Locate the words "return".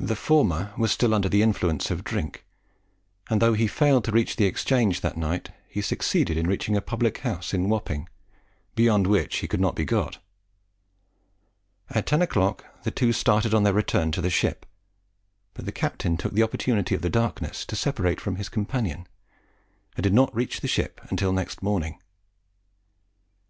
13.74-14.10